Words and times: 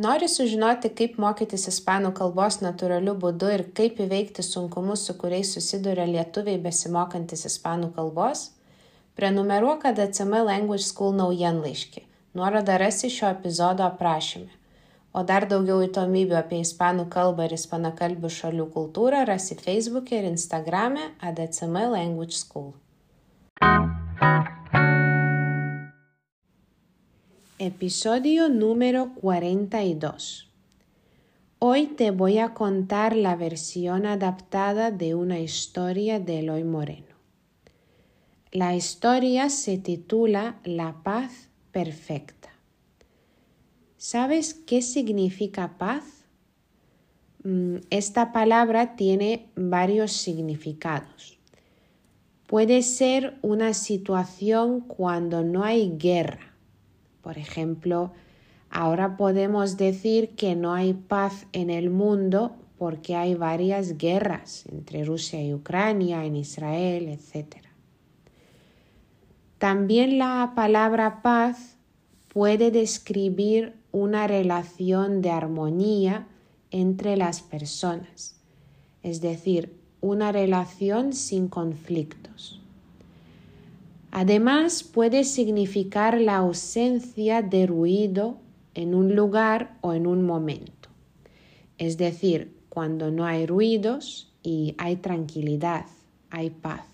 Nori 0.00 0.28
sužinoti, 0.32 0.88
kaip 0.96 1.18
mokytis 1.20 1.66
ispanų 1.68 2.14
kalbos 2.16 2.56
natūraliu 2.64 3.12
būdu 3.20 3.50
ir 3.52 3.62
kaip 3.76 3.98
įveikti 4.00 4.40
sunkumus, 4.46 5.02
su 5.04 5.12
kuriais 5.18 5.50
susiduria 5.52 6.06
lietuviai 6.08 6.56
besimokantis 6.62 7.44
ispanų 7.50 7.90
kalbos? 7.98 8.46
Prenumeruok 9.18 9.84
ADCM 9.90 10.38
Language 10.46 10.86
School 10.86 11.12
naujienlaiškį. 11.18 12.06
Nuorodą 12.38 12.78
rasi 12.80 13.10
šio 13.12 13.28
epizodo 13.34 13.84
aprašyme. 13.90 14.48
O 15.12 15.26
dar 15.26 15.44
daugiau 15.50 15.82
įdomybių 15.84 16.38
apie 16.38 16.62
ispanų 16.64 17.10
kalbą 17.12 17.50
ir 17.50 17.58
ispanakalbių 17.58 18.30
šalių 18.40 18.70
kultūrą 18.72 19.26
rasi 19.28 19.58
Facebook'e 19.60 20.22
ir 20.22 20.30
Instagram'e 20.30 21.10
ADCM 21.20 21.76
Language 21.92 22.40
School. 22.40 22.72
Episodio 27.62 28.48
número 28.48 29.12
42. 29.16 30.48
Hoy 31.58 31.88
te 31.88 32.10
voy 32.10 32.38
a 32.38 32.54
contar 32.54 33.14
la 33.14 33.36
versión 33.36 34.06
adaptada 34.06 34.90
de 34.90 35.14
una 35.14 35.40
historia 35.40 36.18
de 36.18 36.38
Eloy 36.38 36.64
Moreno. 36.64 37.14
La 38.50 38.74
historia 38.74 39.50
se 39.50 39.76
titula 39.76 40.58
La 40.64 41.02
paz 41.02 41.50
perfecta. 41.70 42.48
¿Sabes 43.98 44.54
qué 44.54 44.80
significa 44.80 45.76
paz? 45.76 46.24
Mm, 47.44 47.80
esta 47.90 48.32
palabra 48.32 48.96
tiene 48.96 49.50
varios 49.54 50.12
significados. 50.12 51.38
Puede 52.46 52.80
ser 52.80 53.36
una 53.42 53.74
situación 53.74 54.80
cuando 54.80 55.42
no 55.44 55.62
hay 55.62 55.98
guerra 55.98 56.49
por 57.22 57.38
ejemplo, 57.38 58.12
ahora 58.70 59.16
podemos 59.16 59.76
decir 59.76 60.30
que 60.30 60.56
no 60.56 60.74
hay 60.74 60.94
paz 60.94 61.46
en 61.52 61.70
el 61.70 61.90
mundo 61.90 62.56
porque 62.78 63.14
hay 63.14 63.34
varias 63.34 63.98
guerras 63.98 64.64
entre 64.72 65.04
Rusia 65.04 65.42
y 65.42 65.52
Ucrania, 65.52 66.24
en 66.24 66.36
Israel, 66.36 67.08
etc. 67.08 67.56
También 69.58 70.18
la 70.18 70.52
palabra 70.56 71.20
paz 71.20 71.76
puede 72.28 72.70
describir 72.70 73.74
una 73.92 74.26
relación 74.26 75.20
de 75.20 75.30
armonía 75.30 76.26
entre 76.70 77.16
las 77.16 77.42
personas, 77.42 78.36
es 79.02 79.20
decir, 79.20 79.76
una 80.00 80.32
relación 80.32 81.12
sin 81.12 81.48
conflictos. 81.48 82.59
Además, 84.12 84.82
puede 84.82 85.24
significar 85.24 86.20
la 86.20 86.38
ausencia 86.38 87.42
de 87.42 87.66
ruido 87.66 88.38
en 88.74 88.94
un 88.94 89.14
lugar 89.14 89.76
o 89.82 89.92
en 89.92 90.06
un 90.06 90.24
momento. 90.24 90.88
Es 91.78 91.96
decir, 91.96 92.56
cuando 92.68 93.10
no 93.10 93.24
hay 93.24 93.46
ruidos 93.46 94.32
y 94.42 94.74
hay 94.78 94.96
tranquilidad, 94.96 95.86
hay 96.30 96.50
paz. 96.50 96.86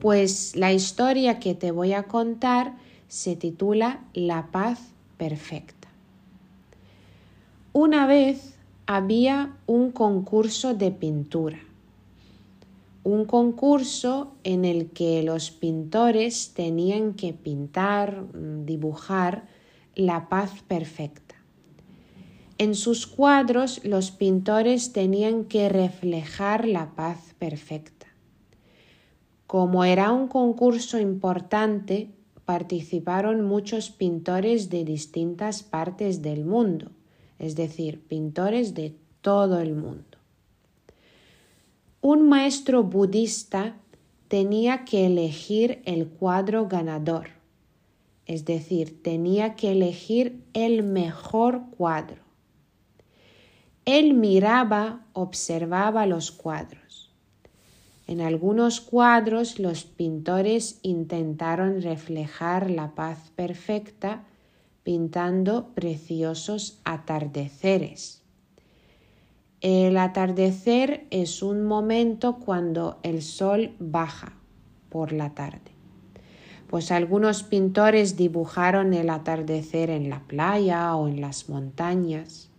Pues 0.00 0.54
la 0.56 0.72
historia 0.72 1.38
que 1.40 1.54
te 1.54 1.70
voy 1.70 1.92
a 1.92 2.04
contar 2.04 2.74
se 3.08 3.36
titula 3.36 4.04
La 4.14 4.46
paz 4.52 4.92
perfecta. 5.18 5.88
Una 7.72 8.06
vez 8.06 8.54
había 8.86 9.56
un 9.66 9.90
concurso 9.90 10.74
de 10.74 10.90
pintura 10.92 11.58
un 13.04 13.24
concurso 13.24 14.34
en 14.44 14.64
el 14.64 14.90
que 14.90 15.22
los 15.22 15.50
pintores 15.50 16.52
tenían 16.54 17.14
que 17.14 17.32
pintar, 17.32 18.22
mm, 18.22 18.64
dibujar 18.64 19.48
la 19.94 20.28
paz 20.28 20.62
perfecta. 20.68 21.34
En 22.58 22.74
sus 22.74 23.06
cuadros 23.06 23.84
los 23.84 24.12
pintores 24.12 24.92
tenían 24.92 25.46
que 25.46 25.68
reflejar 25.68 26.68
la 26.68 26.94
paz 26.94 27.34
perfecta. 27.38 28.06
Como 29.48 29.84
era 29.84 30.12
un 30.12 30.28
concurso 30.28 31.00
importante, 31.00 32.10
participaron 32.44 33.44
muchos 33.44 33.90
pintores 33.90 34.70
de 34.70 34.84
distintas 34.84 35.62
partes 35.62 36.22
del 36.22 36.44
mundo, 36.44 36.92
es 37.38 37.56
decir, 37.56 38.00
pintores 38.06 38.74
de 38.74 38.94
todo 39.20 39.60
el 39.60 39.74
mundo. 39.74 40.21
Un 42.04 42.28
maestro 42.28 42.82
budista 42.82 43.76
tenía 44.26 44.84
que 44.84 45.06
elegir 45.06 45.82
el 45.84 46.08
cuadro 46.08 46.66
ganador, 46.66 47.28
es 48.26 48.44
decir, 48.44 49.04
tenía 49.04 49.54
que 49.54 49.70
elegir 49.70 50.42
el 50.52 50.82
mejor 50.82 51.62
cuadro. 51.70 52.20
Él 53.84 54.14
miraba, 54.14 55.06
observaba 55.12 56.06
los 56.06 56.32
cuadros. 56.32 57.12
En 58.08 58.20
algunos 58.20 58.80
cuadros 58.80 59.60
los 59.60 59.84
pintores 59.84 60.80
intentaron 60.82 61.82
reflejar 61.82 62.68
la 62.68 62.96
paz 62.96 63.30
perfecta 63.36 64.24
pintando 64.82 65.68
preciosos 65.76 66.80
atardeceres 66.82 68.21
el 69.62 69.96
atardecer 69.96 71.06
es 71.10 71.40
un 71.40 71.62
momento 71.62 72.38
cuando 72.40 72.98
el 73.04 73.22
sol 73.22 73.70
baja 73.78 74.32
por 74.88 75.12
la 75.12 75.30
tarde. 75.34 75.70
Pues 76.66 76.90
algunos 76.90 77.44
pintores 77.44 78.16
dibujaron 78.16 78.92
el 78.92 79.08
atardecer 79.08 79.88
en 79.90 80.10
la 80.10 80.20
playa 80.26 80.96
o 80.96 81.06
en 81.06 81.20
las 81.20 81.48
montañas. 81.48 82.50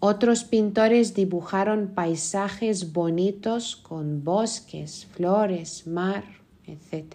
Otros 0.00 0.44
pintores 0.44 1.14
dibujaron 1.14 1.92
paisajes 1.94 2.92
bonitos 2.92 3.76
con 3.76 4.22
bosques, 4.22 5.06
flores, 5.12 5.86
mar, 5.86 6.24
etc. 6.66 7.14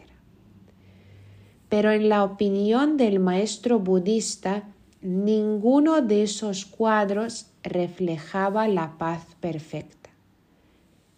Pero 1.70 1.92
en 1.92 2.10
la 2.10 2.24
opinión 2.24 2.98
del 2.98 3.20
maestro 3.20 3.78
budista, 3.80 4.64
ninguno 5.06 6.02
de 6.02 6.24
esos 6.24 6.66
cuadros 6.66 7.52
reflejaba 7.62 8.68
la 8.68 8.98
paz 8.98 9.24
perfecta. 9.40 10.10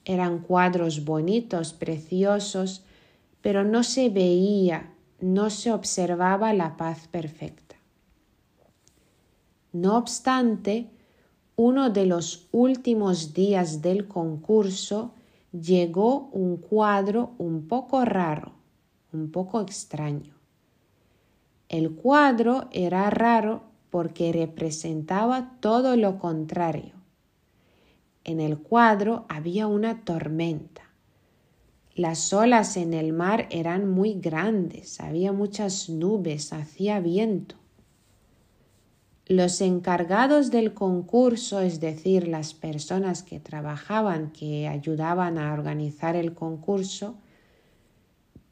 Eran 0.04 0.40
cuadros 0.40 1.06
bonitos, 1.06 1.72
preciosos, 1.72 2.84
pero 3.42 3.64
no 3.64 3.84
se 3.84 4.10
veía, 4.10 4.94
no 5.22 5.50
se 5.50 5.72
observaba 5.72 6.52
la 6.52 6.76
paz 6.76 7.08
perfecta. 7.08 7.78
No 9.72 9.96
obstante, 9.96 10.90
uno 11.56 11.90
de 11.90 12.08
los 12.08 12.50
últimos 12.52 13.34
días 13.34 13.82
del 13.82 14.10
concurso 14.10 15.14
llegó 15.54 16.30
un 16.34 16.58
cuadro 16.58 17.32
un 17.38 17.70
poco 17.70 18.04
raro, 18.04 18.52
un 19.14 19.32
poco 19.32 19.62
extraño. 19.62 20.34
El 21.70 21.96
cuadro 21.96 22.68
era 22.72 23.10
raro 23.10 23.77
porque 23.98 24.32
representaba 24.32 25.58
todo 25.60 25.96
lo 25.98 26.20
contrario. 26.20 26.94
En 28.26 28.40
el 28.40 28.60
cuadro 28.60 29.26
había 29.28 29.66
una 29.66 30.06
tormenta. 30.06 30.84
Las 31.96 32.32
olas 32.32 32.78
en 32.78 32.94
el 32.94 33.12
mar 33.12 33.48
eran 33.50 33.90
muy 33.90 34.14
grandes, 34.14 35.02
había 35.02 35.32
muchas 35.32 35.90
nubes, 35.90 36.54
hacía 36.54 37.00
viento. 37.00 37.56
Los 39.26 39.62
encargados 39.62 40.52
del 40.52 40.76
concurso, 40.76 41.62
es 41.62 41.80
decir, 41.80 42.28
las 42.28 42.54
personas 42.54 43.24
que 43.24 43.40
trabajaban, 43.40 44.32
que 44.32 44.68
ayudaban 44.68 45.40
a 45.40 45.52
organizar 45.54 46.16
el 46.16 46.36
concurso, 46.36 47.16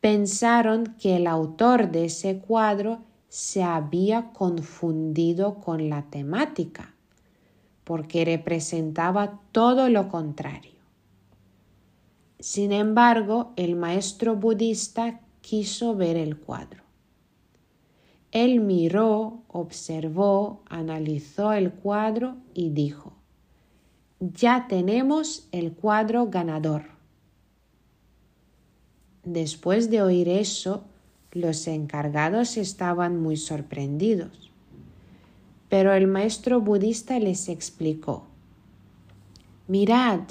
pensaron 0.01 0.95
que 0.99 1.17
el 1.17 1.27
autor 1.27 1.91
de 1.91 2.05
ese 2.05 2.39
cuadro 2.39 3.03
se 3.35 3.63
había 3.63 4.31
confundido 4.31 5.55
con 5.55 5.89
la 5.89 6.03
temática, 6.03 6.95
porque 7.83 8.23
representaba 8.23 9.41
todo 9.51 9.89
lo 9.89 10.07
contrario. 10.07 10.79
Sin 12.39 12.71
embargo, 12.71 13.51
el 13.57 13.75
maestro 13.75 14.37
budista 14.37 15.19
quiso 15.41 15.97
ver 15.97 16.15
el 16.15 16.37
cuadro. 16.37 16.83
Él 18.31 18.61
miró, 18.61 19.43
observó, 19.49 20.61
analizó 20.69 21.51
el 21.51 21.73
cuadro 21.73 22.37
y 22.53 22.69
dijo, 22.69 23.17
ya 24.21 24.67
tenemos 24.69 25.49
el 25.51 25.73
cuadro 25.73 26.27
ganador. 26.27 26.85
Después 29.25 29.89
de 29.89 30.01
oír 30.01 30.29
eso, 30.29 30.85
los 31.35 31.67
encargados 31.67 32.57
estaban 32.57 33.21
muy 33.21 33.37
sorprendidos. 33.37 34.51
Pero 35.69 35.93
el 35.93 36.07
maestro 36.07 36.61
budista 36.61 37.19
les 37.19 37.47
explicó, 37.47 38.25
mirad, 39.67 40.21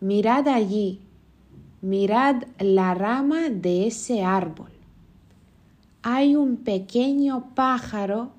mirad 0.00 0.48
allí, 0.48 1.00
mirad 1.80 2.42
la 2.58 2.92
rama 2.92 3.48
de 3.48 3.86
ese 3.86 4.22
árbol 4.22 4.72
hay 6.02 6.34
un 6.34 6.56
pequeño 6.56 7.54
pájaro 7.54 8.32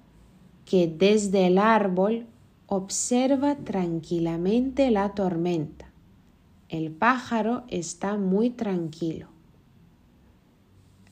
que 0.66 0.88
desde 0.88 1.48
el 1.48 1.58
árbol 1.58 2.26
observa 2.68 3.56
tranquilamente 3.56 4.92
la 4.92 5.14
tormenta. 5.14 5.86
El 6.68 6.92
pájaro 6.92 7.64
está 7.70 8.18
muy 8.18 8.50
tranquilo. 8.50 9.28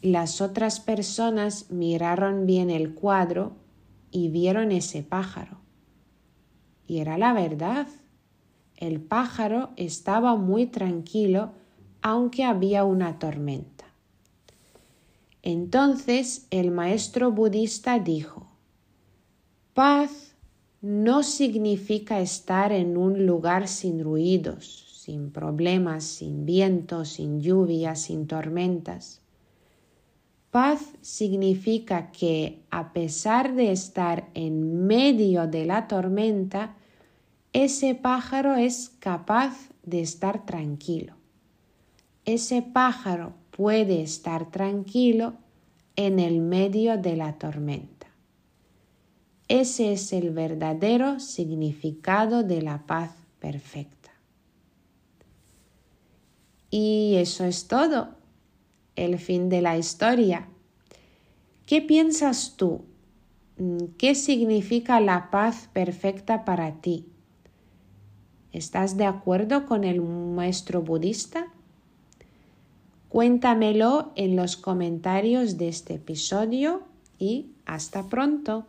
Las 0.02 0.42
otras 0.42 0.80
personas 0.80 1.70
miraron 1.70 2.48
bien 2.48 2.70
el 2.70 2.96
cuadro 2.96 3.54
y 4.10 4.30
vieron 4.30 4.72
ese 4.72 5.04
pájaro. 5.04 5.60
Y 6.88 7.00
era 7.00 7.18
la 7.18 7.34
verdad. 7.34 7.88
El 8.78 9.00
pájaro 9.00 9.70
estaba 9.76 10.36
muy 10.36 10.66
tranquilo 10.66 11.52
aunque 12.02 12.44
había 12.44 12.84
una 12.84 13.20
tormenta. 13.20 13.86
Entonces 15.44 16.48
el 16.50 16.72
maestro 16.72 17.32
budista 17.32 18.00
dijo, 18.00 18.48
paz 19.74 20.36
no 20.82 21.22
significa 21.22 22.22
estar 22.22 22.72
en 22.72 22.98
un 22.98 23.28
lugar 23.28 23.68
sin 23.68 24.04
ruidos, 24.04 25.00
sin 25.00 25.32
problemas, 25.32 26.04
sin 26.04 26.46
viento, 26.46 27.06
sin 27.06 27.40
lluvia, 27.40 27.96
sin 27.96 28.26
tormentas. 28.26 29.22
Paz 30.52 30.82
significa 31.02 32.12
que 32.12 32.62
a 32.72 32.92
pesar 32.92 33.56
de 33.56 33.72
estar 33.72 34.28
en 34.34 34.86
medio 34.86 35.48
de 35.48 35.66
la 35.66 35.88
tormenta, 35.88 36.76
ese 37.54 37.96
pájaro 37.96 38.56
es 38.56 38.90
capaz 39.00 39.70
de 39.84 40.02
estar 40.02 40.46
tranquilo. 40.46 41.16
Ese 42.26 42.62
pájaro 42.62 43.34
puede 43.52 44.02
estar 44.02 44.52
tranquilo 44.52 45.36
en 45.96 46.20
el 46.20 46.42
medio 46.42 46.98
de 46.98 47.16
la 47.16 47.38
tormenta. 47.38 48.08
Ese 49.48 49.94
es 49.94 50.12
el 50.12 50.32
verdadero 50.32 51.20
significado 51.22 52.44
de 52.44 52.62
la 52.62 52.86
paz 52.86 53.12
perfecta. 53.40 54.12
Y 56.70 57.16
eso 57.18 57.44
es 57.44 57.68
todo, 57.68 58.21
el 58.96 59.20
fin 59.20 59.50
de 59.50 59.62
la 59.62 59.78
historia. 59.78 60.48
¿Qué 61.66 61.82
piensas 61.82 62.56
tú? 62.58 62.84
¿Qué 63.98 64.16
significa 64.16 65.00
la 65.00 65.30
paz 65.30 65.70
perfecta 65.72 66.46
para 66.46 66.82
ti? 66.82 67.06
¿Estás 68.52 68.98
de 68.98 69.06
acuerdo 69.06 69.66
con 69.66 69.84
el 69.84 70.02
maestro 70.02 70.82
budista? 70.82 71.48
Cuéntamelo 73.08 74.12
en 74.16 74.36
los 74.36 74.58
comentarios 74.58 75.58
de 75.58 75.70
este 75.70 75.96
episodio 75.96 76.84
y 77.20 77.52
hasta 77.66 78.08
pronto. 78.08 78.66